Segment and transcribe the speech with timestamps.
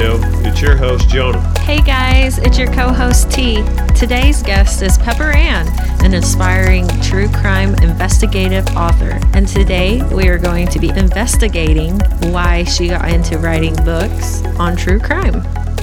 [0.00, 0.18] Show.
[0.46, 1.42] It's your host, Jonah.
[1.60, 3.62] Hey guys, it's your co host T.
[3.94, 5.68] Today's guest is Pepper Anne,
[6.02, 9.20] an inspiring true crime investigative author.
[9.34, 12.00] And today we are going to be investigating
[12.32, 15.42] why she got into writing books on true crime.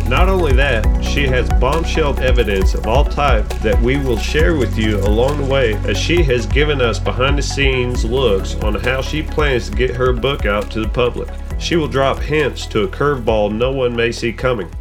[0.10, 4.80] Not only that, she has bombshell evidence of all type that we will share with
[4.80, 9.00] you along the way as she has given us behind the scenes looks on how
[9.00, 11.30] she plans to get her book out to the public.
[11.60, 14.72] She will drop hints to a curveball no one may see coming.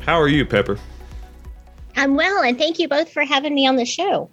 [0.00, 0.78] How are you, Pepper?
[1.96, 4.30] I'm well, and thank you both for having me on the show.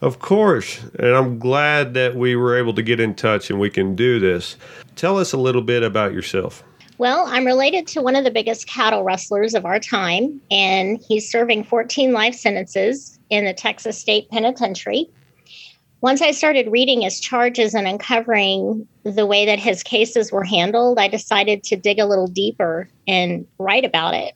[0.00, 3.68] Of course, and I'm glad that we were able to get in touch and we
[3.68, 4.56] can do this.
[4.94, 6.62] Tell us a little bit about yourself.
[6.98, 11.30] Well, I'm related to one of the biggest cattle rustlers of our time, and he's
[11.30, 15.10] serving 14 life sentences in the Texas State Penitentiary.
[16.00, 20.98] Once I started reading his charges and uncovering the way that his cases were handled,
[20.98, 24.34] I decided to dig a little deeper and write about it.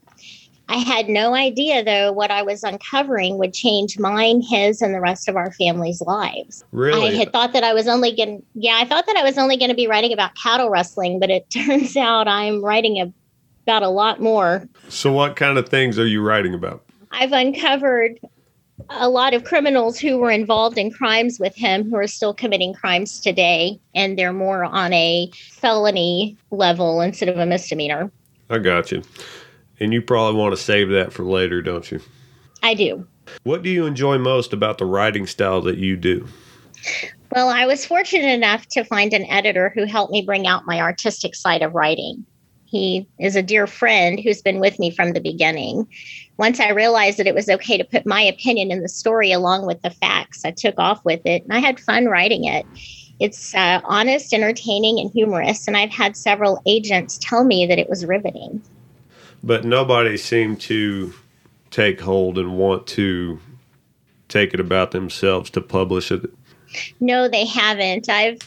[0.68, 5.00] I had no idea, though, what I was uncovering would change mine, his, and the
[5.00, 6.64] rest of our family's lives.
[6.72, 7.10] Really?
[7.10, 9.56] I had thought that I was only going yeah, I thought that I was only
[9.56, 13.12] going to be writing about cattle rustling, but it turns out I'm writing
[13.64, 14.66] about a lot more.
[14.88, 16.84] So, what kind of things are you writing about?
[17.10, 18.18] I've uncovered
[18.90, 22.74] a lot of criminals who were involved in crimes with him who are still committing
[22.74, 28.10] crimes today, and they're more on a felony level instead of a misdemeanor.
[28.50, 29.02] I got you.
[29.80, 32.00] And you probably want to save that for later, don't you?
[32.62, 33.06] I do.
[33.44, 36.26] What do you enjoy most about the writing style that you do?
[37.34, 40.80] Well, I was fortunate enough to find an editor who helped me bring out my
[40.80, 42.26] artistic side of writing.
[42.66, 45.86] He is a dear friend who's been with me from the beginning.
[46.38, 49.66] Once I realized that it was okay to put my opinion in the story along
[49.66, 52.66] with the facts, I took off with it and I had fun writing it.
[53.20, 57.88] It's uh, honest, entertaining, and humorous, and I've had several agents tell me that it
[57.88, 58.62] was riveting
[59.42, 61.12] but nobody seemed to
[61.70, 63.40] take hold and want to
[64.28, 66.30] take it about themselves to publish it.
[67.00, 68.08] No, they haven't.
[68.08, 68.38] I've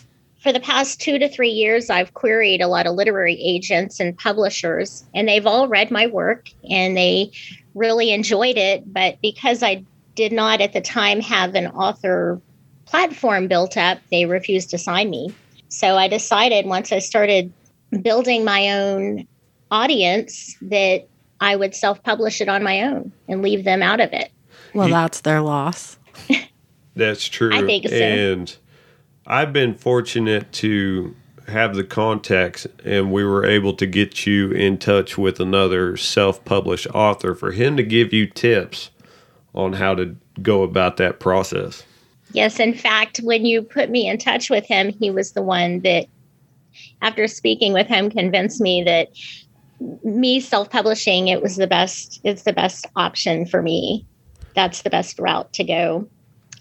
[0.41, 4.15] for the past two to three years, I've queried a lot of literary agents and
[4.15, 7.31] publishers, and they've all read my work and they
[7.75, 8.91] really enjoyed it.
[8.91, 9.83] But because I
[10.15, 12.41] did not at the time have an author
[12.85, 15.33] platform built up, they refused to sign me.
[15.69, 17.51] So I decided once I started
[18.01, 19.27] building my own
[19.69, 21.07] audience that
[21.41, 24.31] I would self publish it on my own and leave them out of it.
[24.73, 25.97] Well, that's their loss.
[26.95, 27.53] that's true.
[27.53, 27.95] I think so.
[27.95, 28.55] And
[29.27, 31.15] I've been fortunate to
[31.47, 36.43] have the contacts, and we were able to get you in touch with another self
[36.45, 38.89] published author for him to give you tips
[39.53, 41.83] on how to go about that process.
[42.33, 45.79] Yes, in fact, when you put me in touch with him, he was the one
[45.81, 46.07] that,
[47.01, 49.09] after speaking with him, convinced me that
[50.03, 54.05] me self-publishing it was the best it's the best option for me
[54.53, 56.07] that's the best route to go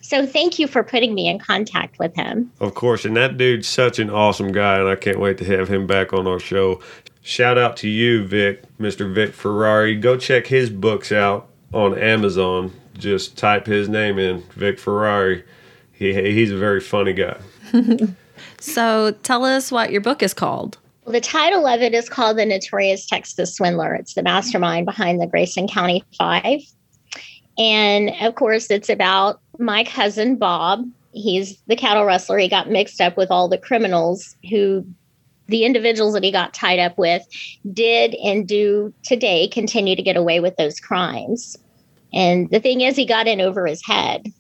[0.05, 2.51] so thank you for putting me in contact with him.
[2.61, 5.69] Of course and that dude's such an awesome guy and i can't wait to have
[5.69, 6.81] him back on our show.
[7.23, 9.97] Shout out to you vic mr vic ferrari.
[9.97, 12.73] Go check his books out on amazon.
[12.97, 15.45] Just type his name in vic ferrari.
[15.93, 17.39] He, he's a very funny guy.
[18.65, 20.79] So tell us what your book is called.
[21.05, 23.95] Well, the title of it is called The Notorious Texas Swindler.
[23.95, 26.61] It's the mastermind behind the Grayson County Five.
[27.59, 30.85] And of course, it's about my cousin Bob.
[31.13, 32.39] He's the cattle rustler.
[32.39, 34.85] He got mixed up with all the criminals who,
[35.47, 37.23] the individuals that he got tied up with,
[37.73, 41.57] did and do today continue to get away with those crimes.
[42.13, 44.33] And the thing is, he got in over his head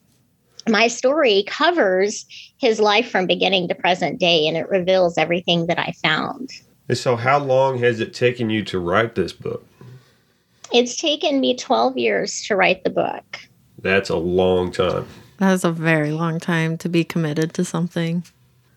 [0.69, 2.27] my story covers
[2.59, 6.51] his life from beginning to present day and it reveals everything that I found.
[6.89, 9.67] And so, how long has it taken you to write this book?
[10.73, 13.41] It's taken me 12 years to write the book.
[13.85, 15.07] That's a long time.
[15.37, 18.25] That is a very long time to be committed to something.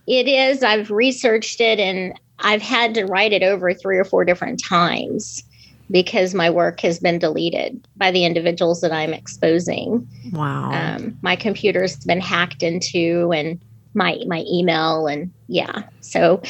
[0.05, 0.63] It is.
[0.63, 5.43] I've researched it and I've had to write it over three or four different times
[5.89, 10.05] because my work has been deleted by the individuals that I'm exposing.
[10.33, 10.71] Wow.
[10.73, 13.61] Um, my computer's been hacked into and
[13.93, 15.83] my my email and yeah.
[16.01, 16.41] So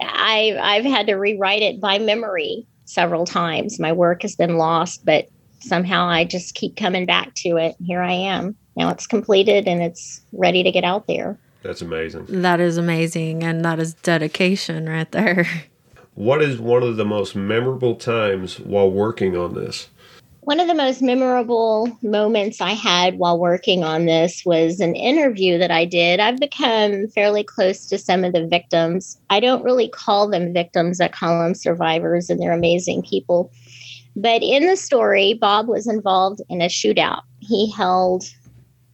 [0.00, 3.78] I I've had to rewrite it by memory several times.
[3.78, 5.28] My work has been lost, but
[5.60, 7.76] somehow I just keep coming back to it.
[7.84, 8.56] Here I am.
[8.76, 11.38] Now it's completed and it's ready to get out there.
[11.62, 12.26] That's amazing.
[12.28, 15.46] That is amazing and that is dedication right there.
[16.14, 19.90] What is one of the most memorable times while working on this?
[20.40, 25.58] One of the most memorable moments I had while working on this was an interview
[25.58, 26.20] that I did.
[26.20, 29.20] I've become fairly close to some of the victims.
[29.28, 33.50] I don't really call them victims, I call them survivors, and they're amazing people.
[34.16, 37.20] But in the story, Bob was involved in a shootout.
[37.40, 38.24] He held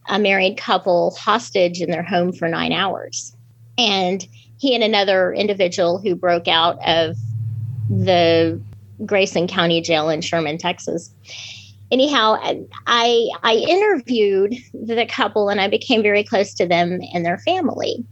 [0.09, 3.33] a married couple hostage in their home for nine hours.
[3.77, 4.27] And
[4.59, 7.15] he and another individual who broke out of
[7.89, 8.61] the
[9.05, 11.13] Grayson County Jail in Sherman, Texas.
[11.89, 12.37] Anyhow,
[12.87, 18.03] I I interviewed the couple and I became very close to them and their family.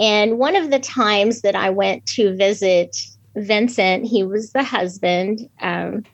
[0.00, 2.96] And one of the times that I went to visit
[3.36, 5.48] Vincent, he was the husband.
[5.60, 6.04] Um,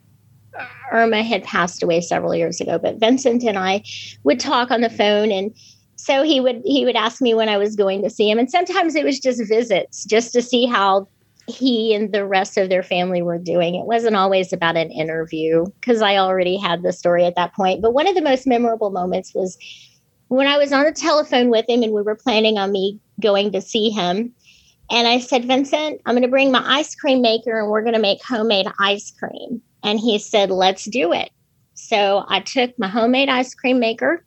[0.93, 3.83] Irma had passed away several years ago, but Vincent and I
[4.25, 5.55] would talk on the phone and
[5.97, 8.51] so he would he would ask me when I was going to see him and
[8.51, 11.09] sometimes it was just visits just to see how
[11.47, 13.75] he and the rest of their family were doing.
[13.75, 17.83] It wasn't always about an interview because I already had the story at that point.
[17.83, 19.57] But one of the most memorable moments was
[20.29, 23.53] when I was on the telephone with him and we were planning on me going
[23.53, 24.33] to see him.
[24.93, 27.95] And I said, Vincent, I'm going to bring my ice cream maker and we're going
[27.95, 29.63] to make homemade ice cream.
[29.83, 31.31] And he said, let's do it.
[31.73, 34.23] So I took my homemade ice cream maker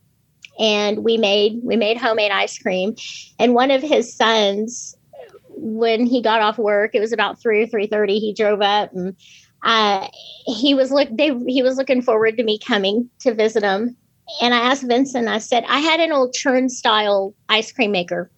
[0.59, 2.95] and we made we made homemade ice cream
[3.39, 4.95] and one of his sons
[5.49, 9.15] when he got off work it was about 3 or 3.30 he drove up and
[9.63, 10.07] uh,
[10.45, 13.97] he was look they he was looking forward to me coming to visit him
[14.41, 18.31] and i asked vincent i said i had an old churn style ice cream maker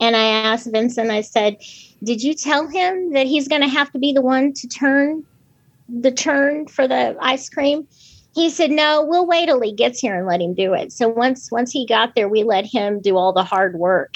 [0.00, 1.56] and i asked vincent i said
[2.02, 5.24] did you tell him that he's going to have to be the one to turn
[5.88, 7.88] the turn for the ice cream?
[8.34, 10.92] He said no we'll wait till he gets here and let him do it.
[10.92, 14.14] So once once he got there we let him do all the hard work.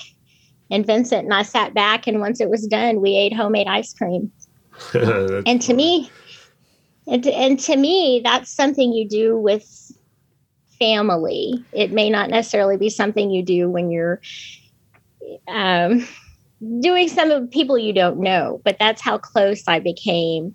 [0.70, 3.92] And vincent and i sat back and once it was done we ate homemade ice
[3.92, 4.30] cream.
[4.94, 6.10] And to me
[7.06, 9.92] and to, and to me that's something you do with
[10.78, 11.64] family.
[11.72, 14.20] It may not necessarily be something you do when you're
[15.48, 16.06] um,
[16.80, 20.54] doing some of people you don't know but that's how close i became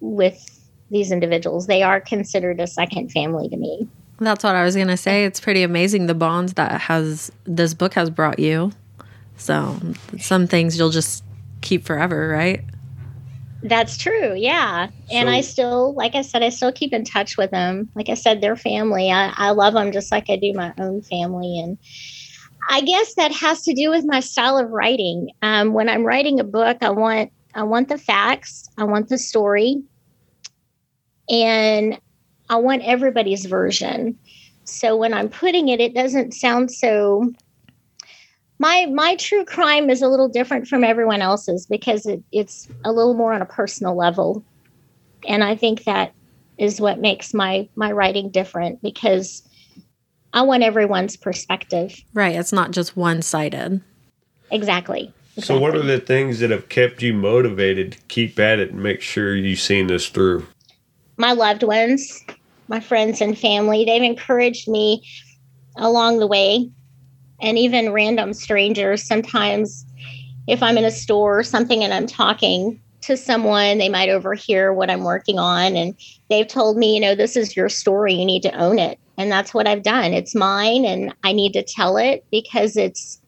[0.00, 0.58] with
[0.90, 1.66] these individuals.
[1.66, 3.88] They are considered a second family to me.
[4.18, 5.24] That's what I was going to say.
[5.24, 8.72] It's pretty amazing the bonds that has this book has brought you.
[9.36, 9.78] So,
[10.18, 11.22] some things you'll just
[11.60, 12.64] keep forever, right?
[13.62, 14.34] That's true.
[14.34, 14.88] Yeah.
[15.12, 17.88] And so, I still, like I said, I still keep in touch with them.
[17.94, 19.12] Like I said, they're family.
[19.12, 21.60] I, I love them just like I do my own family.
[21.60, 21.78] And
[22.68, 25.30] I guess that has to do with my style of writing.
[25.42, 28.68] Um, when I'm writing a book, I want I want the facts.
[28.76, 29.82] I want the story
[31.30, 31.98] and
[32.48, 34.18] I want everybody's version.
[34.64, 37.32] So when I'm putting it, it doesn't sound so.
[38.58, 42.92] My my true crime is a little different from everyone else's because it, it's a
[42.92, 44.44] little more on a personal level,
[45.26, 46.12] and I think that
[46.58, 49.47] is what makes my my writing different because
[50.32, 52.00] I want everyone's perspective.
[52.14, 53.80] Right, it's not just one sided.
[54.50, 55.12] Exactly.
[55.36, 55.56] Exactly.
[55.56, 58.82] So, what are the things that have kept you motivated to keep at it and
[58.82, 60.46] make sure you've seen this through?
[61.18, 62.24] my loved ones,
[62.68, 63.84] my friends and family.
[63.84, 65.02] They've encouraged me
[65.76, 66.70] along the way,
[67.42, 69.02] and even random strangers.
[69.02, 69.84] Sometimes,
[70.46, 74.72] if I'm in a store or something and I'm talking to someone, they might overhear
[74.72, 75.94] what I'm working on, and
[76.30, 78.14] they've told me, you know, this is your story.
[78.14, 78.98] You need to own it.
[79.18, 80.14] And that's what I've done.
[80.14, 83.20] It's mine, and I need to tell it because it's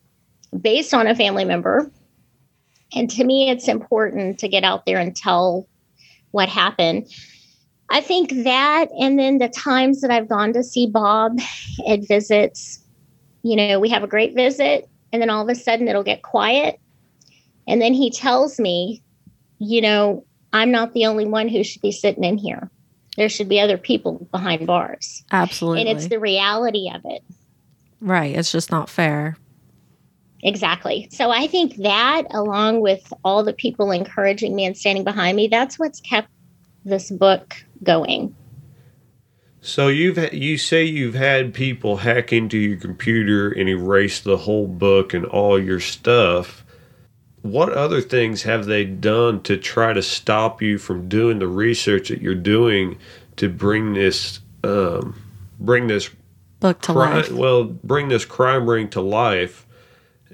[0.59, 1.91] based on a family member.
[2.95, 5.69] And to me, it's important to get out there and tell
[6.31, 7.07] what happened.
[7.89, 11.41] I think that, and then the times that I've gone to see Bob
[11.89, 12.79] at visits,
[13.43, 16.23] you know, we have a great visit, and then all of a sudden it'll get
[16.23, 16.79] quiet.
[17.67, 19.03] And then he tells me,
[19.59, 22.71] you know, I'm not the only one who should be sitting in here.
[23.17, 25.25] There should be other people behind bars.
[25.31, 25.83] Absolutely.
[25.83, 27.23] And it's the reality of it.
[28.01, 28.35] Right.
[28.37, 29.37] It's just not fair.
[30.43, 31.09] Exactly.
[31.11, 35.49] So I think that, along with all the people encouraging me and standing behind me,
[35.49, 36.29] that's what's kept
[36.85, 38.35] this book going.
[39.61, 44.67] So you've you say you've had people hack into your computer and erase the whole
[44.67, 46.65] book and all your stuff.
[47.43, 52.09] What other things have they done to try to stop you from doing the research
[52.09, 52.99] that you're doing
[53.37, 55.21] to bring this um,
[55.59, 56.11] bring this
[56.61, 57.33] book to crime, life?
[57.33, 59.67] Well, bring this crime ring to life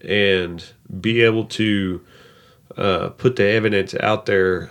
[0.03, 0.65] and
[1.01, 2.05] be able to
[2.77, 4.71] uh, put the evidence out there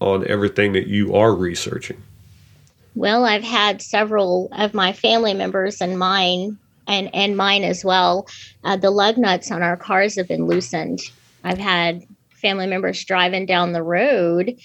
[0.00, 2.02] on everything that you are researching?
[2.94, 8.26] Well, I've had several of my family members and mine and and mine as well.
[8.64, 11.00] Uh, the lug nuts on our cars have been loosened.
[11.46, 14.58] I've had family members driving down the road,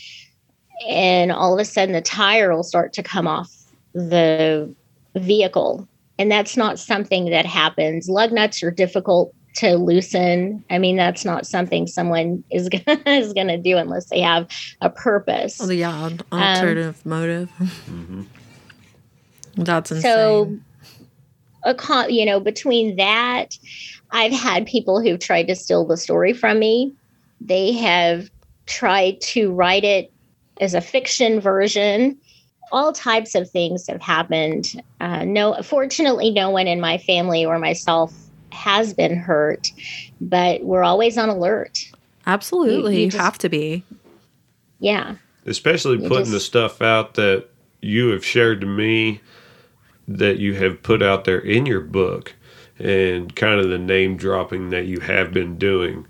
[0.87, 3.51] and all of a sudden the tire will start to come off
[3.93, 4.73] the
[5.15, 8.09] vehicle, and that's not something that happens.
[8.09, 10.63] Lug nuts are difficult to loosen.
[10.71, 14.47] I mean, that's not something someone is gonna is gonna do unless they have
[14.81, 15.59] a purpose.
[15.61, 17.51] Oh, yeah, an um, alternative motive.
[17.59, 18.23] Mm-hmm.
[19.55, 20.01] That's insane.
[20.01, 20.59] So,
[21.63, 23.53] a con- you know, between that,
[24.11, 26.93] I've had people who've tried to steal the story from me.
[27.39, 28.29] They have
[28.65, 30.11] tried to write it
[30.59, 32.17] as a fiction version.
[32.71, 34.81] All types of things have happened.
[34.99, 38.13] Uh, no, fortunately, no one in my family or myself
[38.51, 39.71] has been hurt,
[40.19, 41.89] but we're always on alert.
[42.27, 43.83] Absolutely, You- you, you just- have to be.
[44.79, 45.15] Yeah.
[45.45, 47.45] especially You putting the stuff out that
[47.81, 49.21] you have shared to me
[50.07, 52.35] that you have put out there in your book
[52.83, 56.05] and kind of the name dropping that you have been doing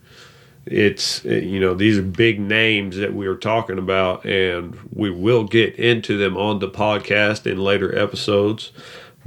[0.66, 5.44] it's you know these are big names that we are talking about and we will
[5.44, 8.72] get into them on the podcast in later episodes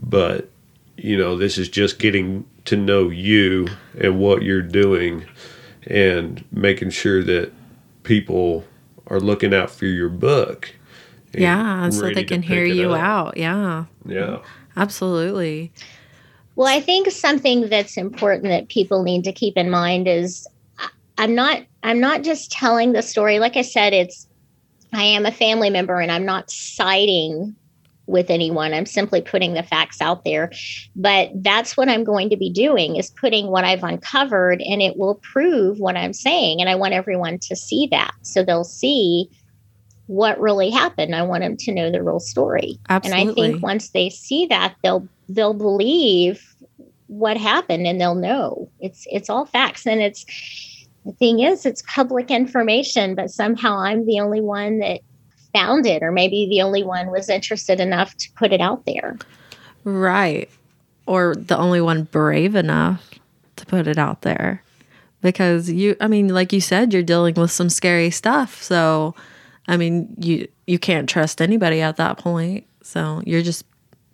[0.00, 0.48] but
[0.96, 3.66] you know this is just getting to know you
[4.00, 5.24] and what you're doing
[5.88, 7.52] and making sure that
[8.04, 8.64] people
[9.08, 10.72] are looking out for your book
[11.32, 13.00] Yeah, so they can hear you up.
[13.02, 13.36] out.
[13.36, 14.38] Yeah, yeah
[14.76, 15.72] absolutely.
[16.56, 20.46] Well, I think something that's important that people need to keep in mind is
[21.18, 23.38] I'm not I'm not just telling the story.
[23.38, 24.28] Like I said, it's
[24.92, 27.56] I am a family member and I'm not siding
[28.06, 28.74] with anyone.
[28.74, 30.50] I'm simply putting the facts out there.
[30.94, 34.96] But that's what I'm going to be doing is putting what I've uncovered and it
[34.96, 36.60] will prove what I'm saying.
[36.60, 38.12] And I want everyone to see that.
[38.22, 39.30] So they'll see
[40.06, 41.14] what really happened.
[41.14, 42.78] I want them to know the real story.
[42.88, 43.20] Absolutely.
[43.22, 46.54] And I think once they see that, they'll they'll believe
[47.06, 48.68] what happened and they'll know.
[48.80, 49.86] It's it's all facts.
[49.86, 50.24] And it's
[51.04, 55.00] the thing is it's public information, but somehow I'm the only one that
[55.52, 59.16] found it, or maybe the only one was interested enough to put it out there.
[59.84, 60.50] Right.
[61.06, 63.10] Or the only one brave enough
[63.56, 64.62] to put it out there.
[65.20, 68.62] Because you I mean, like you said, you're dealing with some scary stuff.
[68.62, 69.14] So
[69.66, 72.66] I mean, you you can't trust anybody at that point.
[72.82, 73.64] So you're just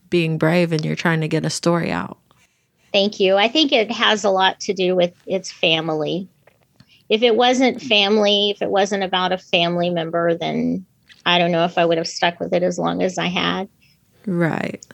[0.08, 2.18] being brave and you're trying to get a story out.
[2.92, 3.36] Thank you.
[3.36, 6.28] I think it has a lot to do with its family.
[7.08, 10.84] If it wasn't family, if it wasn't about a family member, then
[11.26, 13.68] I don't know if I would have stuck with it as long as I had.
[14.26, 14.84] Right.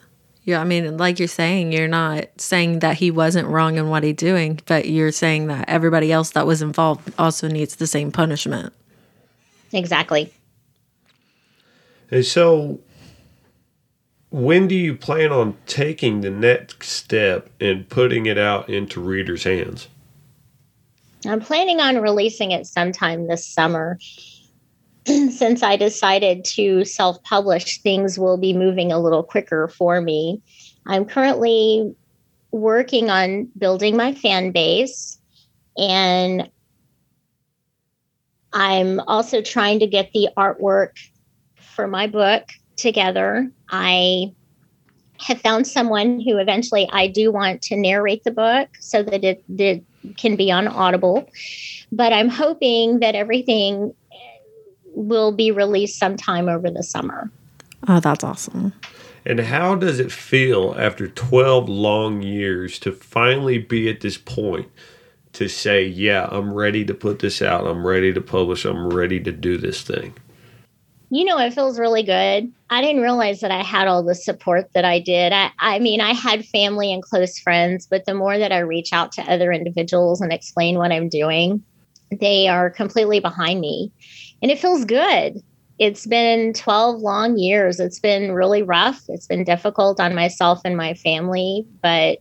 [0.43, 4.03] Yeah, I mean, like you're saying, you're not saying that he wasn't wrong in what
[4.03, 8.11] he's doing, but you're saying that everybody else that was involved also needs the same
[8.11, 8.73] punishment.
[9.73, 10.31] Exactly.
[12.09, 12.79] And so,
[14.29, 19.43] when do you plan on taking the next step and putting it out into readers'
[19.43, 19.87] hands?
[21.25, 23.99] I'm planning on releasing it sometime this summer.
[25.05, 30.41] Since I decided to self publish, things will be moving a little quicker for me.
[30.85, 31.93] I'm currently
[32.51, 35.19] working on building my fan base
[35.77, 36.49] and
[38.53, 40.97] I'm also trying to get the artwork
[41.77, 43.49] for my book together.
[43.69, 44.33] I
[45.19, 49.43] have found someone who eventually I do want to narrate the book so that it,
[49.47, 49.83] it
[50.17, 51.29] can be on Audible.
[51.91, 53.93] But I'm hoping that everything
[54.87, 57.31] will be released sometime over the summer.
[57.87, 58.73] Oh, that's awesome.
[59.23, 64.67] And how does it feel after 12 long years to finally be at this point
[65.33, 69.19] to say, yeah, I'm ready to put this out, I'm ready to publish, I'm ready
[69.19, 70.15] to do this thing?
[71.09, 72.51] You know, it feels really good.
[72.69, 75.31] I didn't realize that I had all the support that I did.
[75.31, 78.91] I, I mean, I had family and close friends, but the more that I reach
[78.91, 81.63] out to other individuals and explain what I'm doing,
[82.11, 83.91] they are completely behind me.
[84.41, 85.41] And it feels good.
[85.79, 87.79] It's been 12 long years.
[87.79, 89.01] It's been really rough.
[89.07, 92.19] It's been difficult on myself and my family, but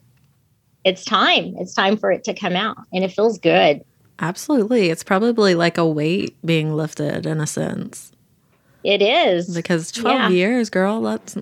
[0.85, 1.55] it's time.
[1.59, 2.77] It's time for it to come out.
[2.93, 3.83] And it feels good.
[4.19, 4.91] Absolutely.
[4.91, 8.13] It's probably like a weight being lifted in a sense.
[8.87, 9.53] It is.
[9.55, 10.29] Because 12 Yeah.
[10.31, 11.37] years, girl, that's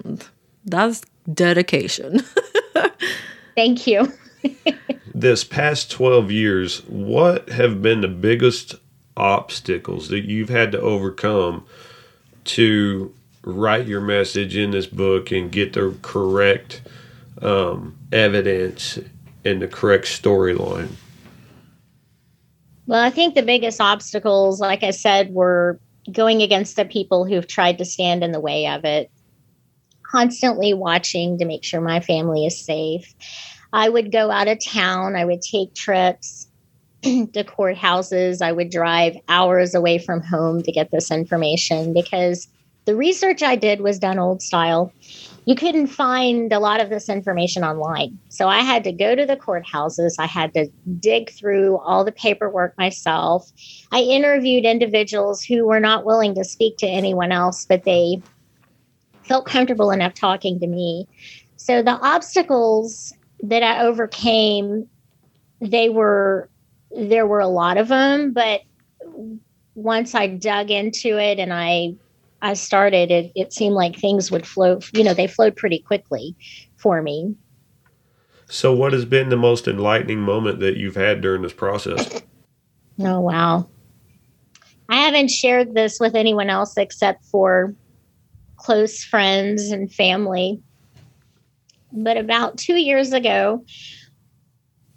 [0.64, 2.20] that's dedication.
[3.54, 4.12] Thank you.
[5.16, 8.74] This past 12 years, what have been the biggest
[9.16, 11.64] obstacles that you've had to overcome
[12.46, 16.82] to write your message in this book and get the correct
[17.42, 18.98] um, evidence
[19.44, 20.88] and the correct storyline?
[22.86, 25.78] Well, I think the biggest obstacles, like I said, were
[26.11, 29.11] going against the people who've tried to stand in the way of it,
[30.02, 33.14] constantly watching to make sure my family is safe.
[33.73, 36.46] I would go out of town, I would take trips
[37.02, 42.49] to courthouses, I would drive hours away from home to get this information because
[42.84, 44.92] the research I did was done old style.
[45.46, 48.18] You couldn't find a lot of this information online.
[48.30, 50.14] So I had to go to the courthouses.
[50.18, 53.50] I had to dig through all the paperwork myself.
[53.92, 58.22] I interviewed individuals who were not willing to speak to anyone else, but they
[59.24, 61.06] felt comfortable enough talking to me.
[61.56, 64.88] So the obstacles that I overcame,
[65.60, 66.48] they were,
[66.90, 68.62] there were a lot of them, but
[69.74, 71.94] once I dug into it and I
[72.44, 76.36] I started, it, it seemed like things would flow, you know, they flowed pretty quickly
[76.76, 77.34] for me.
[78.50, 82.22] So, what has been the most enlightening moment that you've had during this process?
[83.00, 83.66] Oh, wow.
[84.90, 87.74] I haven't shared this with anyone else except for
[88.56, 90.60] close friends and family.
[91.92, 93.64] But about two years ago,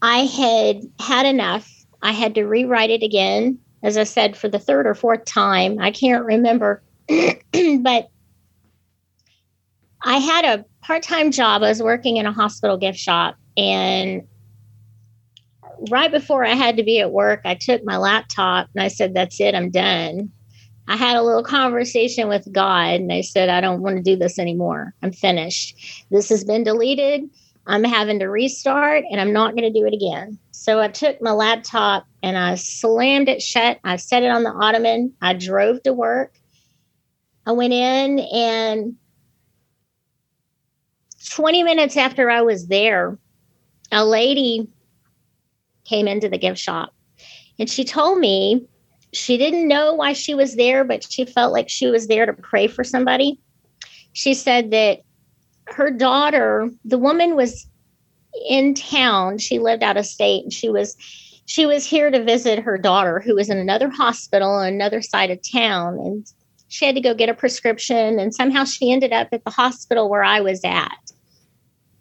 [0.02, 1.72] I had had enough.
[2.02, 5.80] I had to rewrite it again, as I said, for the third or fourth time.
[5.80, 6.84] I can't remember
[7.82, 8.10] but
[10.02, 11.64] I had a part time job.
[11.64, 13.36] I was working in a hospital gift shop.
[13.56, 14.28] And
[15.90, 19.14] right before I had to be at work, I took my laptop and I said,
[19.14, 20.32] That's it, I'm done.
[20.90, 24.16] I had a little conversation with God and I said, I don't want to do
[24.16, 24.94] this anymore.
[25.04, 26.06] I'm finished.
[26.12, 27.30] This has been deleted.
[27.66, 30.40] I'm having to restart and I'm not going to do it again.
[30.52, 33.80] So I took my laptop and I slammed it shut.
[33.84, 35.14] I set it on the ottoman.
[35.22, 36.34] I drove to work.
[37.48, 38.96] I went in and
[41.30, 43.18] 20 minutes after I was there,
[43.90, 44.68] a lady
[45.86, 46.94] came into the gift shop
[47.58, 48.68] and she told me
[49.14, 52.34] she didn't know why she was there, but she felt like she was there to
[52.34, 53.40] pray for somebody.
[54.12, 55.00] She said that
[55.68, 57.66] her daughter, the woman was
[58.50, 59.38] in town.
[59.38, 60.98] She lived out of state and she was
[61.46, 65.32] she was here to visit her daughter who was in another hospital on another side
[65.32, 66.28] of town and
[66.68, 70.10] she had to go get a prescription and somehow she ended up at the hospital
[70.10, 70.98] where I was at.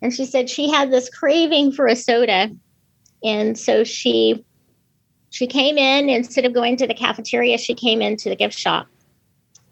[0.03, 2.51] And she said she had this craving for a soda.
[3.25, 4.45] And so she
[5.31, 8.87] she came in instead of going to the cafeteria, she came into the gift shop.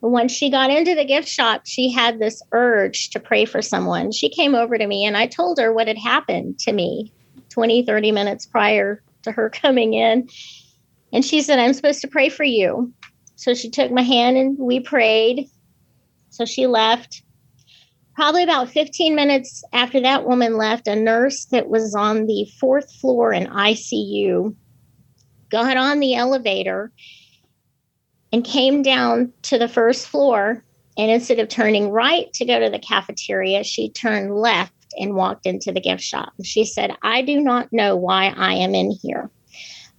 [0.01, 4.13] When she got into the gift shop, she had this urge to pray for someone.
[4.13, 7.13] She came over to me and I told her what had happened to me
[7.51, 10.29] 20, 30 minutes prior to her coming in.
[11.13, 12.93] And she said, I'm supposed to pray for you.
[13.37, 15.49] So she took my hand and we prayed.
[16.31, 17.23] So she left.
[18.15, 22.93] Probably about 15 minutes after that woman left, a nurse that was on the fourth
[22.95, 24.55] floor in ICU
[25.51, 26.93] got on the elevator
[28.33, 30.65] and came down to the first floor.
[30.97, 35.45] And instead of turning right to go to the cafeteria, she turned left and walked
[35.45, 36.33] into the gift shop.
[36.45, 39.31] She said, I do not know why I am in here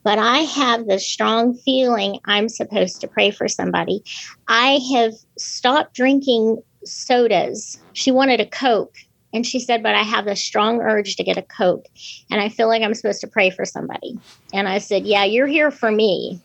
[0.05, 4.03] but I have the strong feeling I'm supposed to pray for somebody.
[4.47, 7.75] I have stopped drinking sodas.
[7.93, 8.93] She wanted a Coke.
[9.33, 11.87] And she said, But I have the strong urge to get a Coke.
[12.29, 14.17] And I feel like I'm supposed to pray for somebody.
[14.53, 16.39] And I said, Yeah, you're here for me.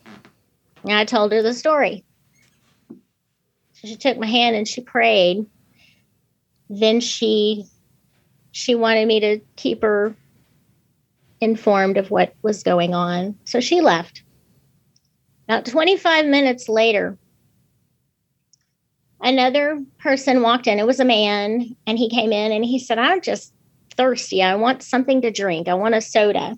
[0.83, 2.03] And I told her the story.
[2.89, 5.45] So she took my hand and she prayed.
[6.67, 7.65] Then she
[8.51, 10.15] she wanted me to keep her
[11.41, 13.37] informed of what was going on.
[13.45, 14.23] So she left.
[15.49, 17.17] About 25 minutes later,
[19.19, 20.79] another person walked in.
[20.79, 23.53] It was a man, and he came in and he said, I'm just
[23.97, 24.41] thirsty.
[24.41, 25.67] I want something to drink.
[25.67, 26.57] I want a soda.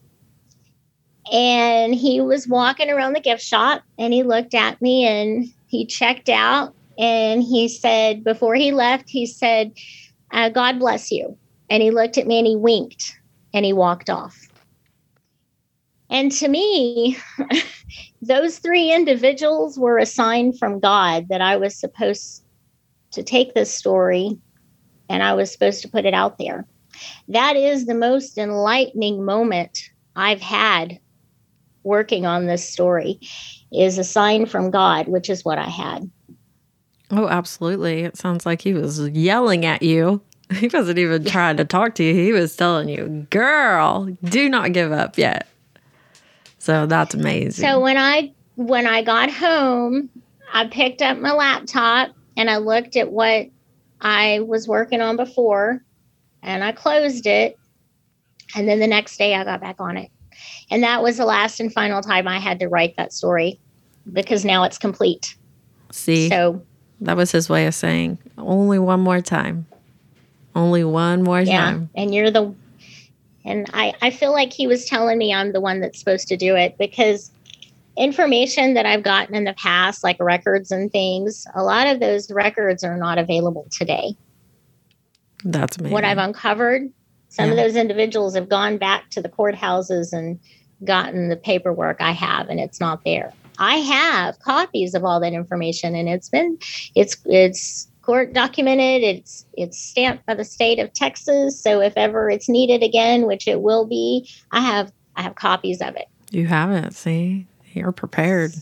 [1.32, 5.86] And he was walking around the gift shop and he looked at me and he
[5.86, 9.72] checked out and he said, before he left, he said,
[10.32, 11.38] uh, God bless you.
[11.70, 13.18] And he looked at me and he winked
[13.54, 14.38] and he walked off.
[16.14, 17.18] And to me,
[18.22, 22.44] those three individuals were a sign from God that I was supposed
[23.12, 24.38] to take this story
[25.10, 26.68] and I was supposed to put it out there.
[27.28, 31.00] That is the most enlightening moment I've had
[31.82, 33.20] working on this story
[33.72, 36.10] is a sign from God, which is what I had.
[37.10, 38.04] Oh, absolutely.
[38.04, 40.22] It sounds like he was yelling at you.
[40.54, 42.14] He wasn't even trying to talk to you.
[42.14, 45.48] He was telling you, girl, do not give up yet.
[46.64, 47.62] So that's amazing.
[47.66, 50.10] So when I when I got home,
[50.54, 53.48] I picked up my laptop and I looked at what
[54.00, 55.84] I was working on before
[56.42, 57.60] and I closed it.
[58.56, 60.10] And then the next day I got back on it.
[60.72, 63.60] And that was the last and final time I had to write that story
[64.14, 65.36] because now it's complete.
[65.92, 66.30] See?
[66.30, 66.62] So
[67.02, 69.68] that was his way of saying only one more time.
[70.56, 71.90] Only one more yeah, time.
[71.94, 72.56] And you're the
[73.46, 76.38] and I, I feel like he was telling me I'm the one that's supposed to
[76.38, 77.32] do it because
[77.98, 82.32] information that I've gotten in the past, like records and things, a lot of those
[82.32, 84.16] records are not available today.
[85.44, 85.94] That's amazing.
[85.94, 86.92] what I've uncovered.
[87.30, 90.40] Some of those individuals have gone back to the courthouses and
[90.84, 93.34] gotten the paperwork I have, and it's not there.
[93.58, 96.58] I have copies of all that information, and it's been
[96.96, 99.02] it's it's court documented.
[99.04, 101.60] It's it's stamped by the state of Texas.
[101.62, 105.82] So if ever it's needed again, which it will be, I have I have copies
[105.82, 106.08] of it.
[106.30, 106.94] You have it.
[106.94, 108.54] See, you're prepared.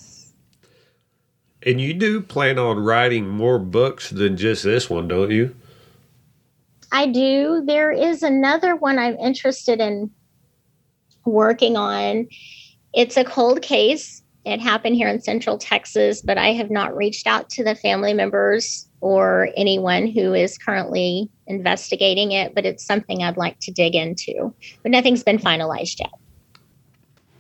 [1.63, 5.55] And you do plan on writing more books than just this one, don't you?
[6.91, 7.63] I do.
[7.65, 10.09] There is another one I'm interested in
[11.23, 12.27] working on.
[12.93, 14.23] It's a cold case.
[14.43, 18.13] It happened here in Central Texas, but I have not reached out to the family
[18.13, 23.95] members or anyone who is currently investigating it, but it's something I'd like to dig
[23.95, 24.53] into.
[24.83, 26.13] But nothing's been finalized yet.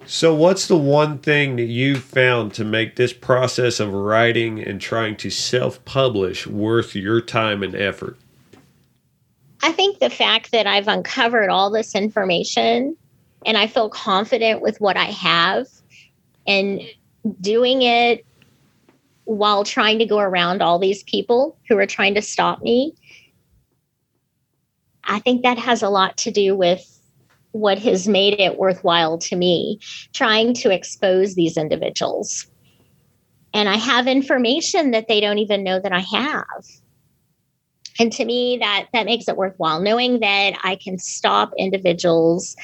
[0.05, 4.81] So, what's the one thing that you found to make this process of writing and
[4.81, 8.17] trying to self publish worth your time and effort?
[9.63, 12.97] I think the fact that I've uncovered all this information
[13.45, 15.67] and I feel confident with what I have
[16.47, 16.81] and
[17.39, 18.25] doing it
[19.31, 22.93] while trying to go around all these people who are trying to stop me,
[25.03, 26.85] I think that has a lot to do with
[27.51, 29.79] what has made it worthwhile to me
[30.13, 32.47] trying to expose these individuals.
[33.53, 36.65] And I have information that they don't even know that I have
[37.99, 42.55] and to me that that makes it worthwhile knowing that i can stop individuals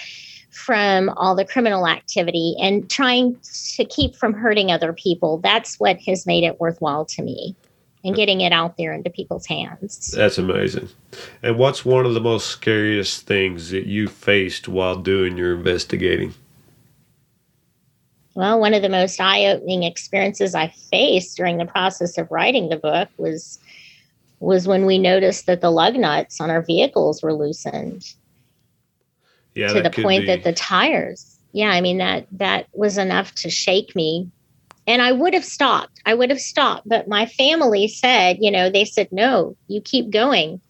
[0.58, 3.38] from all the criminal activity and trying
[3.76, 7.56] to keep from hurting other people that's what has made it worthwhile to me
[8.04, 10.90] and getting it out there into people's hands That's amazing.
[11.44, 16.34] And what's one of the most scariest things that you faced while doing your investigating?
[18.34, 22.78] well one of the most eye-opening experiences i faced during the process of writing the
[22.78, 23.60] book was
[24.40, 28.14] was when we noticed that the lug nuts on our vehicles were loosened
[29.58, 33.34] Yeah, to the point be- that the tires yeah i mean that that was enough
[33.36, 34.30] to shake me.
[34.86, 36.00] And i would have stopped.
[36.06, 36.88] I would have stopped.
[36.88, 40.62] But my family said you know they said no you keep going.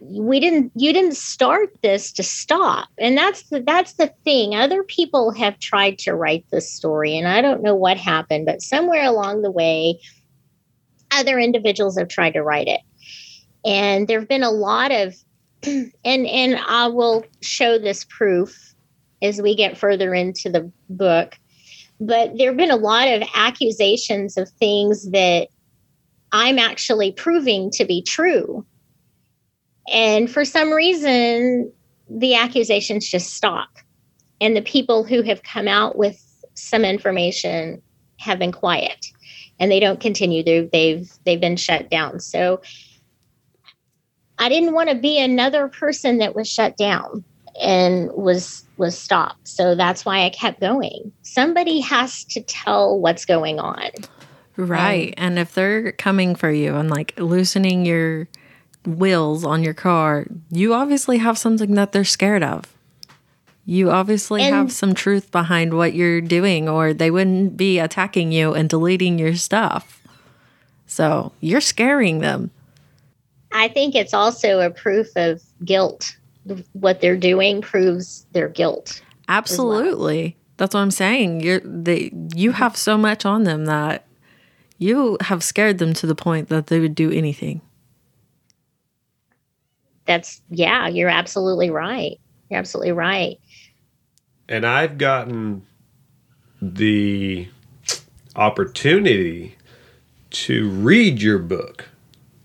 [0.00, 2.88] We didn't you didn't start this to stop.
[2.98, 4.54] And that's the that's the thing.
[4.54, 8.62] Other people have tried to write this story and i don't know what happened but
[8.62, 9.98] somewhere along the way
[11.10, 12.80] other individuals have tried to write it.
[13.64, 15.14] And there have been a lot of
[15.62, 18.74] and and I will show this proof
[19.22, 21.38] as we get further into the book.
[21.98, 25.48] But there have been a lot of accusations of things that
[26.32, 28.66] I'm actually proving to be true.
[29.92, 31.72] And for some reason,
[32.10, 33.70] the accusations just stop.
[34.40, 36.22] And the people who have come out with
[36.54, 37.80] some information
[38.18, 39.06] have been quiet
[39.58, 40.42] and they don't continue.
[40.42, 42.20] They've they've they've been shut down.
[42.20, 42.60] So
[44.38, 47.24] I didn't want to be another person that was shut down
[47.60, 49.48] and was was stopped.
[49.48, 51.12] So that's why I kept going.
[51.22, 53.90] Somebody has to tell what's going on.
[54.56, 55.14] Right.
[55.16, 58.28] And if they're coming for you and like loosening your
[58.84, 62.64] wheels on your car, you obviously have something that they're scared of.
[63.64, 68.30] You obviously And- have some truth behind what you're doing, or they wouldn't be attacking
[68.32, 70.00] you and deleting your stuff.
[70.86, 72.50] So you're scaring them.
[73.52, 76.16] I think it's also a proof of guilt.
[76.72, 79.02] What they're doing proves their guilt.
[79.28, 80.36] Absolutely.
[80.56, 81.40] That's what I'm saying.
[81.40, 84.06] You're they you have so much on them that
[84.78, 87.60] you have scared them to the point that they would do anything.
[90.06, 92.18] That's yeah, you're absolutely right.
[92.48, 93.38] You're absolutely right.
[94.48, 95.66] and I've gotten
[96.62, 97.48] the
[98.36, 99.56] opportunity
[100.30, 101.88] to read your book,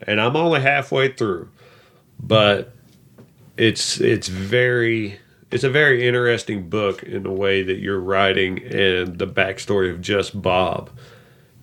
[0.07, 1.49] and I'm only halfway through,
[2.19, 2.73] but
[3.57, 5.19] it's it's very
[5.51, 10.01] it's a very interesting book in the way that you're writing and the backstory of
[10.01, 10.89] just Bob.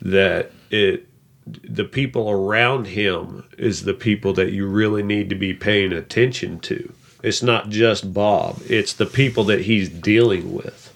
[0.00, 1.08] That it
[1.46, 6.60] the people around him is the people that you really need to be paying attention
[6.60, 6.92] to.
[7.22, 10.87] It's not just Bob, it's the people that he's dealing with.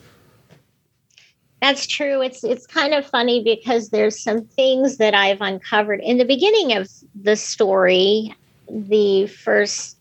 [1.62, 2.20] That's true.
[2.20, 6.76] It's it's kind of funny because there's some things that I've uncovered in the beginning
[6.76, 8.34] of the story.
[8.68, 9.96] The first,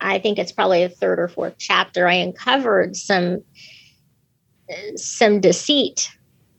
[0.00, 2.08] I think it's probably the third or fourth chapter.
[2.08, 3.44] I uncovered some
[4.96, 6.10] some deceit,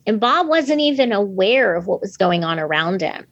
[0.08, 3.26] and Bob wasn't even aware of what was going on around him.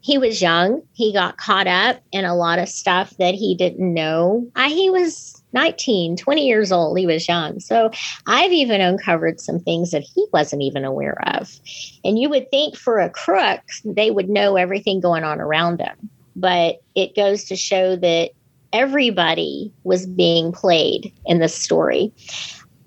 [0.00, 0.82] He was young.
[0.92, 4.46] He got caught up in a lot of stuff that he didn't know.
[4.54, 6.98] I, he was 19, 20 years old.
[6.98, 7.60] He was young.
[7.60, 7.90] So
[8.26, 11.58] I've even uncovered some things that he wasn't even aware of.
[12.04, 16.10] And you would think for a crook, they would know everything going on around them.
[16.36, 18.30] But it goes to show that
[18.72, 22.12] everybody was being played in this story.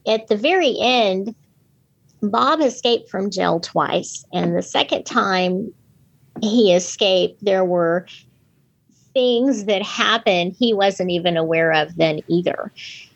[0.05, 1.33] At the very end,
[2.21, 4.25] Bob escaped from jail twice.
[4.33, 5.73] And the second time
[6.41, 8.05] he escaped, there were
[9.17, 12.71] things that happened he wasn't even aware of then either.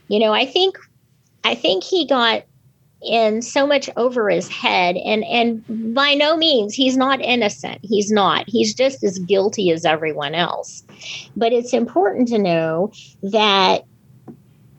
[0.07, 0.75] You know, I think
[1.43, 2.41] I think he got
[3.03, 7.77] in so much over his head and and by no means he's not innocent.
[7.83, 8.45] He's not.
[8.47, 10.83] He's just as guilty as everyone else.
[11.35, 13.83] But it's important to know that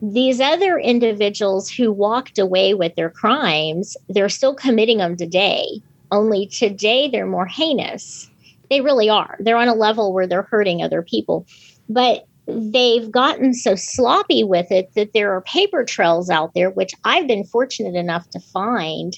[0.01, 5.81] these other individuals who walked away with their crimes they're still committing them today.
[6.11, 8.29] Only today they're more heinous
[8.73, 11.45] they really are they're on a level where they're hurting other people
[11.87, 16.93] but they've gotten so sloppy with it that there are paper trails out there, which
[17.03, 19.17] I've been fortunate enough to find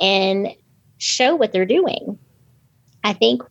[0.00, 0.48] and
[0.98, 2.18] show what they're doing.
[3.04, 3.42] I think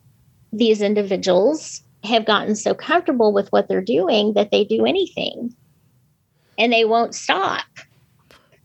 [0.52, 5.54] these individuals have gotten so comfortable with what they're doing that they do anything
[6.58, 7.64] and they won't stop.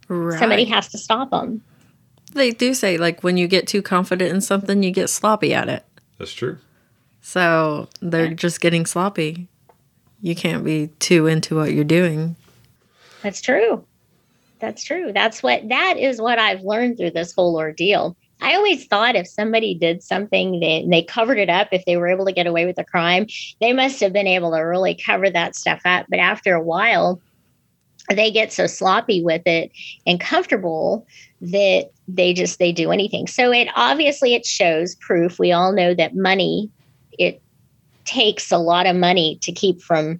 [0.08, 0.40] Right.
[0.40, 1.62] Somebody has to stop them.
[2.34, 5.70] They do say, like, when you get too confident in something, you get sloppy at
[5.70, 5.86] it.
[6.18, 6.58] That's true.
[7.28, 9.50] So they're just getting sloppy
[10.22, 12.36] you can't be too into what you're doing.
[13.22, 13.86] That's true.
[14.60, 15.12] That's true.
[15.13, 18.16] That's what that is what I've learned through this whole ordeal.
[18.42, 22.08] I always thought if somebody did something they, they covered it up, if they were
[22.08, 23.28] able to get away with the crime,
[23.62, 26.06] they must have been able to really cover that stuff up.
[26.10, 27.22] But after a while,
[28.10, 29.72] they get so sloppy with it
[30.06, 31.06] and comfortable
[31.42, 33.28] that they just they do anything.
[33.28, 35.40] So it obviously it shows proof.
[35.40, 36.72] We all know that money
[37.18, 37.42] it
[38.06, 40.20] takes a lot of money to keep from,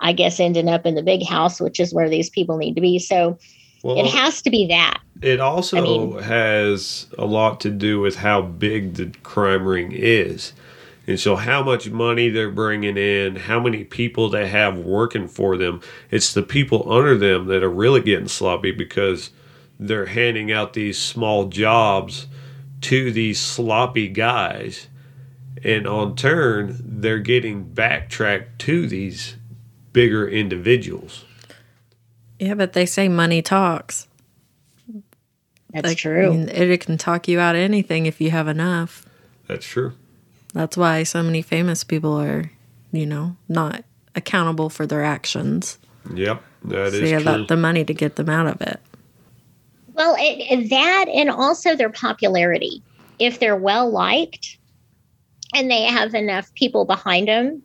[0.00, 2.80] I guess, ending up in the big house, which is where these people need to
[2.80, 2.98] be.
[2.98, 3.38] So
[3.82, 5.00] well, it has to be that.
[5.22, 9.92] It also I mean, has a lot to do with how big the crime ring
[9.92, 10.52] is.
[11.06, 15.56] And so, how much money they're bringing in, how many people they have working for
[15.56, 15.80] them.
[16.10, 19.30] It's the people under them that are really getting sloppy because
[19.80, 22.26] they're handing out these small jobs
[22.82, 24.88] to these sloppy guys
[25.64, 29.36] and on turn they're getting backtracked to these
[29.92, 31.24] bigger individuals.
[32.38, 34.06] Yeah but they say money talks.
[35.70, 36.26] That's like, true.
[36.26, 39.04] I mean, it can talk you out of anything if you have enough.
[39.48, 39.92] That's true.
[40.54, 42.50] That's why so many famous people are
[42.92, 45.78] you know not accountable for their actions.
[46.14, 47.46] Yep that so is you true.
[47.46, 48.80] the money to get them out of it.
[49.94, 52.82] Well it, that and also their popularity.
[53.18, 54.57] If they're well liked
[55.54, 57.62] and they have enough people behind them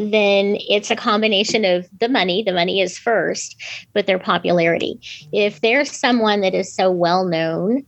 [0.00, 2.42] then it's a combination of the money.
[2.42, 3.56] The money is first,
[3.92, 4.98] but their popularity.
[5.30, 7.84] If there's someone that is so well known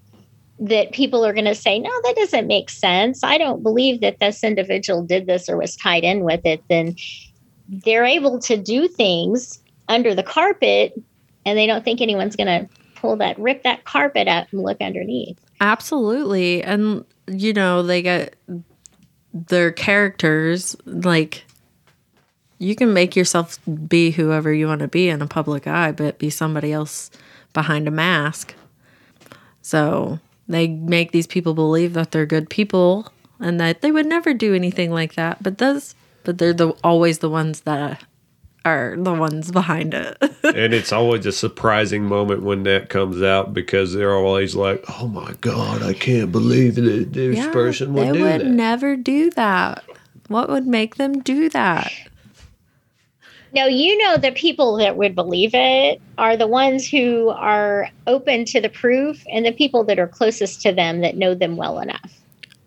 [0.59, 3.25] that people are going to say, no, that doesn't make sense.
[3.25, 6.97] I don't believe that this individual did this or was tied in with it, then
[7.67, 10.93] they're able to do things under the carpet
[11.47, 14.81] and they don't think anyone's going to pull that, rip that carpet up and look
[14.83, 15.39] underneath.
[15.63, 16.63] Absolutely.
[16.63, 18.37] And, you know, they get
[19.33, 21.45] their characters like
[22.59, 26.19] you can make yourself be whoever you want to be in a public eye but
[26.19, 27.11] be somebody else
[27.53, 28.55] behind a mask.
[29.63, 34.35] So they make these people believe that they're good people and that they would never
[34.35, 38.05] do anything like that but those but they're the always the ones that
[38.65, 40.17] are the ones behind it.
[40.43, 45.09] and it's always a surprising moment when that comes out because they're always like, "Oh
[45.09, 48.97] my god, I can't believe that this yeah, person would they do would that." never
[48.97, 49.85] do that.
[50.29, 51.93] What would make them do that?
[53.55, 58.47] No, you know the people that would believe it are the ones who are open
[58.47, 61.79] to the proof and the people that are closest to them that know them well
[61.79, 62.22] enough.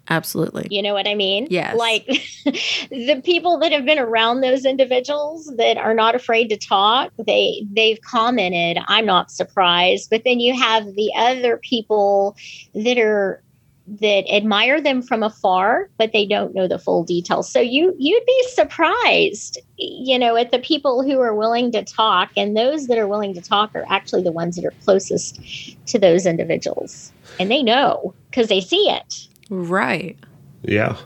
[0.10, 0.68] Absolutely.
[0.70, 1.48] You know what I mean?
[1.50, 1.78] Yes.
[1.78, 2.06] Like
[2.46, 7.66] the people that have been around those individuals that are not afraid to talk, they
[7.72, 10.10] they've commented, I'm not surprised.
[10.10, 12.38] But then you have the other people
[12.74, 13.42] that are
[13.88, 17.52] that admire them from afar, but they don't know the full details.
[17.52, 22.32] So you you'd be surprised, you know, at the people who are willing to talk,
[22.36, 25.40] and those that are willing to talk are actually the ones that are closest
[25.88, 29.28] to those individuals, and they know because they see it.
[29.50, 30.18] Right.
[30.64, 30.98] Yeah.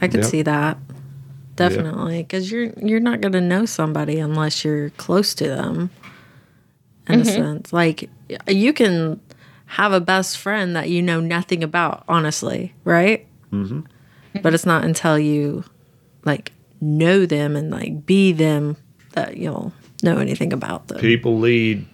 [0.00, 0.30] I could yep.
[0.30, 0.78] see that.
[1.56, 2.74] Definitely, because yep.
[2.78, 5.90] you're you're not going to know somebody unless you're close to them.
[7.06, 7.28] In mm-hmm.
[7.28, 8.08] a sense, like
[8.48, 9.20] you can
[9.66, 13.26] have a best friend that you know nothing about, honestly, right?
[13.52, 13.80] Mm-hmm.
[14.42, 15.64] But it's not until you
[16.24, 18.76] like know them and like be them
[19.12, 20.98] that you'll know anything about them.
[20.98, 21.86] People lead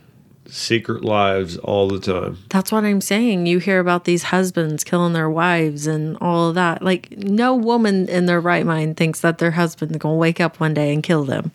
[0.49, 2.39] secret lives all the time.
[2.51, 3.47] That's what I'm saying.
[3.47, 6.83] You hear about these husbands killing their wives and all of that.
[6.83, 10.59] Like no woman in their right mind thinks that their husband's going to wake up
[10.61, 11.53] one day and kill them.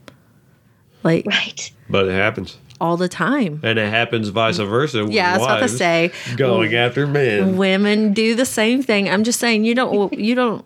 [1.03, 1.71] Like Right.
[1.89, 2.57] But it happens.
[2.79, 3.59] all the time.
[3.63, 5.03] And it happens vice versa.
[5.05, 7.57] with Yeah, I was about to say Going after men.
[7.57, 9.09] women do the same thing.
[9.09, 10.65] I'm just saying you don't you don't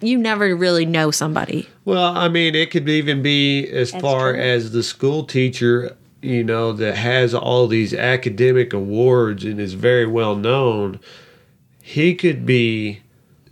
[0.00, 1.68] you never really know somebody.
[1.84, 4.40] Well, I mean, it could even be as That's far true.
[4.40, 10.06] as the school teacher, you know, that has all these academic awards and is very
[10.06, 10.98] well known.
[11.82, 13.00] He could be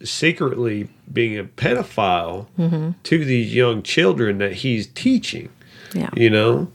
[0.02, 2.90] secretly being a pedophile Mm-hmm.
[3.04, 5.48] to these young children that he's teaching,
[5.94, 6.10] Yeah.
[6.16, 6.68] you know?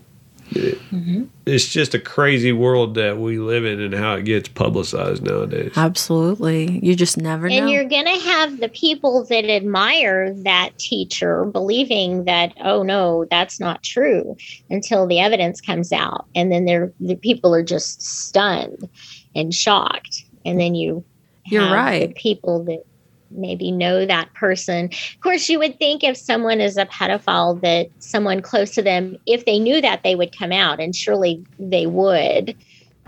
[0.52, 1.24] Mm-hmm.
[1.46, 5.72] It's just a crazy world that we live in and how it gets publicized nowadays.
[5.76, 6.80] Absolutely.
[6.86, 7.72] You just never And know.
[7.72, 13.60] you're going to have the people that admire that teacher believing that, oh, no, that's
[13.60, 14.36] not true
[14.70, 16.26] until the evidence comes out.
[16.36, 18.90] And then they're, the people are just stunned
[19.36, 20.26] and shocked.
[20.46, 21.04] And then you
[21.46, 22.10] You're have right.
[22.10, 22.84] The people that
[23.32, 24.86] maybe know that person.
[24.86, 29.18] Of course, you would think if someone is a pedophile, that someone close to them,
[29.26, 32.56] if they knew that, they would come out, and surely they would.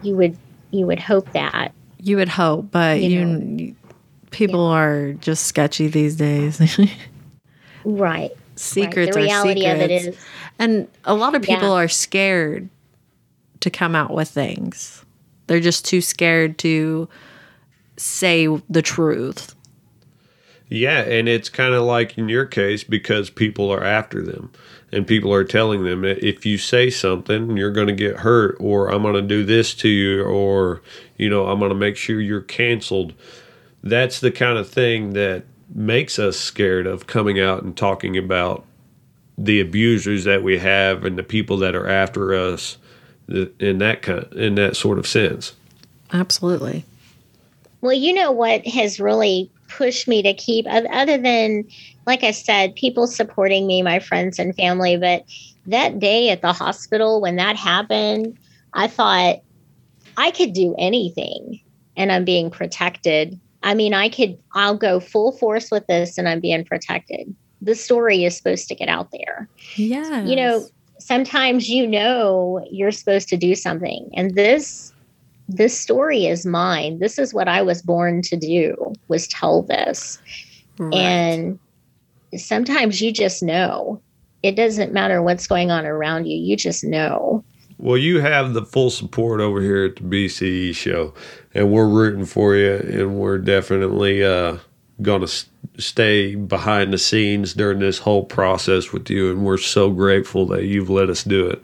[0.02, 0.38] You would
[0.72, 1.72] you would hope that.
[2.00, 3.64] You would hope, but You you, know.
[3.64, 3.76] you-
[4.32, 6.60] people are just sketchy these days.
[7.86, 8.32] Right.
[8.56, 9.24] secrets right.
[9.24, 10.18] The reality are of it secrets.
[10.18, 10.26] is
[10.60, 11.84] And a lot of people Yeah.
[11.84, 12.70] are scared
[13.60, 15.04] to come out with things.
[15.48, 17.10] They're just too scared to
[17.98, 19.53] say the truth.
[20.74, 24.52] Yeah, and it's kind of like in your case because people are after them
[24.92, 28.58] and people are telling them that if you say something, you're going to get hurt,
[28.60, 30.82] or I'm going to do this to you, or,
[31.16, 33.14] you know, I'm going to make sure you're canceled.
[33.84, 35.44] That's the kind of thing that
[35.76, 38.66] makes us scared of coming out and talking about
[39.38, 42.80] the abusers that we have and the people that are after us
[43.28, 45.54] in that kind in that sort of sense.
[46.12, 46.84] Absolutely.
[47.82, 51.66] Well, you know what has really pushed me to keep, other than,
[52.06, 54.98] like I said, people supporting me, my friends and family.
[54.98, 55.26] But
[55.68, 58.38] that day at the hospital when that happened,
[58.74, 59.38] I thought
[60.18, 61.60] I could do anything
[61.96, 63.40] and I'm being protected.
[63.64, 67.34] I mean, I could, I'll go full force with this and I'm being protected.
[67.62, 69.48] The story is supposed to get out there.
[69.76, 70.24] Yeah.
[70.24, 70.68] You know,
[71.00, 74.93] sometimes you know you're supposed to do something and this
[75.56, 77.00] this story is mine.
[77.00, 80.20] This is what i was born to do was tell this.
[80.94, 81.60] And
[82.36, 84.02] sometimes you just know.
[84.42, 87.44] It doesn't matter what's going on around you you just know.
[87.78, 91.14] Well, you have the full support over here at the BCE show,
[91.54, 94.58] and we're rooting for you, and we're definitely uh,
[95.02, 99.58] going to s- stay behind the scenes during this whole process with you, and we're
[99.58, 101.62] so grateful that you've let us do it.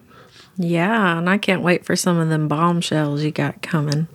[0.60, 4.08] Yeah, and I can't wait for some of them bombshells you got coming.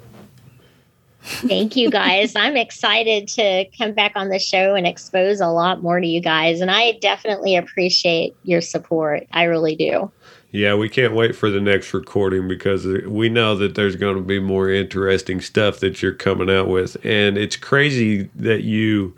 [1.23, 5.83] thank you guys i'm excited to come back on the show and expose a lot
[5.83, 10.11] more to you guys and i definitely appreciate your support i really do
[10.53, 14.23] Yeah, we can't wait for the next recording because we know that there's going to
[14.23, 16.97] be more interesting stuff that you're coming out with.
[17.05, 19.17] And it's crazy that you,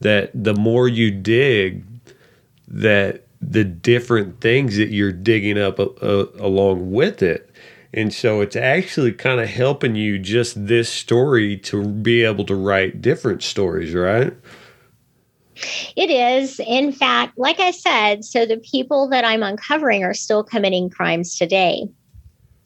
[0.00, 1.84] that the more you dig,
[2.66, 7.50] that the different things that you're digging up uh, uh, along with it.
[7.92, 12.54] And so it's actually kind of helping you just this story to be able to
[12.54, 14.32] write different stories, right?
[15.96, 16.60] It is.
[16.66, 21.36] In fact, like I said, so the people that I'm uncovering are still committing crimes
[21.36, 21.88] today.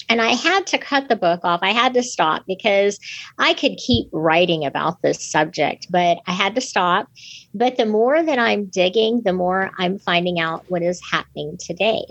[0.09, 1.61] And I had to cut the book off.
[1.62, 2.99] I had to stop because
[3.38, 7.09] I could keep writing about this subject, but I had to stop.
[7.55, 12.05] But the more that I'm digging, the more I'm finding out what is happening today.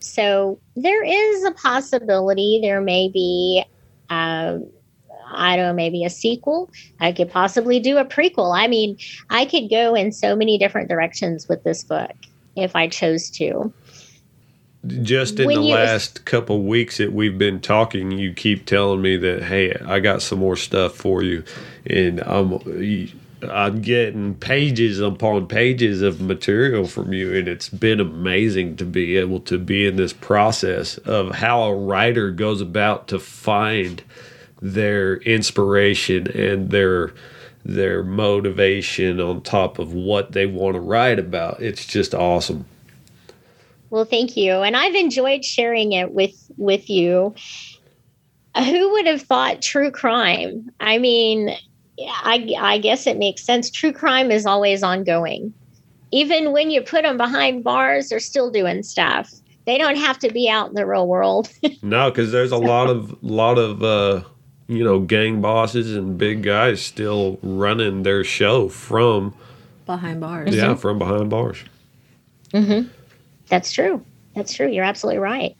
[0.00, 3.64] So there is a possibility there may be,
[4.10, 4.66] um,
[5.30, 6.70] I don't know, maybe a sequel.
[7.00, 8.56] I could possibly do a prequel.
[8.56, 8.96] I mean,
[9.30, 12.12] I could go in so many different directions with this book
[12.56, 13.72] if I chose to.
[14.86, 19.16] Just in When the last couple weeks that we've been talking, you keep telling me
[19.16, 21.44] that hey, I got some more stuff for you,
[21.86, 22.58] and I'm
[23.48, 29.16] I'm getting pages upon pages of material from you, and it's been amazing to be
[29.16, 34.02] able to be in this process of how a writer goes about to find
[34.60, 37.12] their inspiration and their
[37.64, 41.62] their motivation on top of what they want to write about.
[41.62, 42.66] It's just awesome.
[43.92, 44.52] Well, thank you.
[44.62, 47.34] And I've enjoyed sharing it with with you.
[48.56, 50.70] Who would have thought true crime?
[50.80, 51.50] I mean,
[52.00, 53.70] I I guess it makes sense.
[53.70, 55.52] True crime is always ongoing.
[56.10, 59.30] Even when you put them behind bars, they're still doing stuff.
[59.66, 61.50] They don't have to be out in the real world.
[61.82, 64.22] No, because there's a lot of lot of uh,
[64.68, 69.34] you know gang bosses and big guys still running their show from
[69.84, 70.56] Behind bars.
[70.56, 71.62] yeah from behind bars.
[73.52, 74.02] That's true.
[74.34, 74.66] That's true.
[74.66, 75.54] You're absolutely right.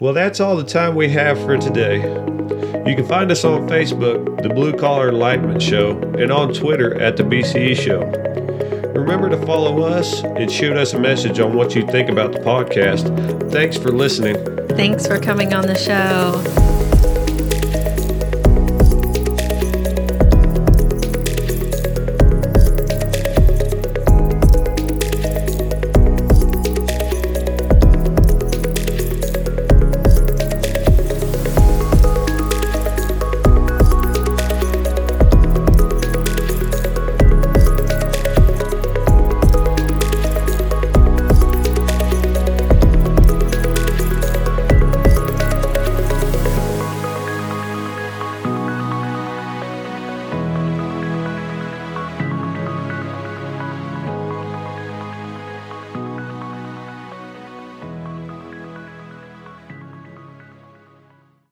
[0.00, 1.98] Well, that's all the time we have for today.
[2.84, 7.16] You can find us on Facebook, The Blue Collar Enlightenment Show, and on Twitter at
[7.16, 8.00] The BCE Show.
[8.90, 12.40] Remember to follow us and shoot us a message on what you think about the
[12.40, 13.52] podcast.
[13.52, 14.34] Thanks for listening.
[14.70, 16.61] Thanks for coming on the show.